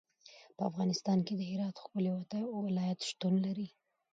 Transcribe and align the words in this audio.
په 0.57 0.61
افغانستان 0.69 1.17
کې 1.27 1.33
د 1.35 1.41
هرات 1.51 1.75
ښکلی 1.83 2.09
ولایت 2.67 2.99
شتون 3.09 3.33
لري. 3.45 3.67